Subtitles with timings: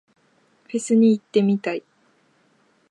[0.63, 1.83] フェスに行ってみたい。